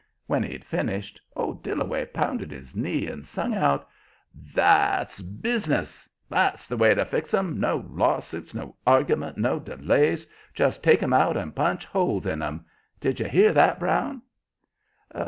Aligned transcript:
When 0.25 0.41
he'd 0.41 0.65
finished, 0.65 1.21
old 1.35 1.61
Dillaway 1.63 2.05
pounded 2.05 2.49
his 2.49 2.75
knee 2.75 3.05
and 3.05 3.23
sung 3.23 3.53
out: 3.53 3.87
"That's 4.33 5.21
bus'ness! 5.21 6.09
That's 6.27 6.65
the 6.67 6.75
way 6.75 6.95
to 6.95 7.05
fix 7.05 7.35
'em! 7.35 7.59
No 7.59 7.85
lawsuits, 7.87 8.55
no 8.55 8.77
argument, 8.87 9.37
no 9.37 9.59
delays. 9.59 10.25
Just 10.55 10.83
take 10.83 11.03
'em 11.03 11.13
out 11.13 11.37
and 11.37 11.55
punch 11.55 11.85
holes 11.85 12.25
in 12.25 12.41
'em. 12.41 12.65
Did 12.99 13.19
you 13.19 13.27
hear 13.27 13.53
that, 13.53 13.77
Brown?" 13.79 14.23